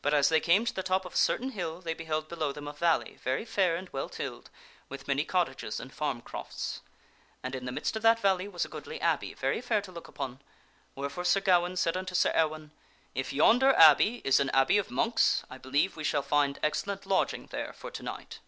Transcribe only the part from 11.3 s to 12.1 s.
Gawaine said